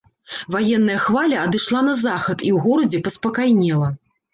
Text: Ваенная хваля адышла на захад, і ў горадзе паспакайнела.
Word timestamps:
Ваенная 0.55 0.95
хваля 1.03 1.37
адышла 1.45 1.85
на 1.91 1.95
захад, 2.03 2.37
і 2.51 2.53
ў 2.59 2.67
горадзе 2.67 3.07
паспакайнела. 3.07 3.97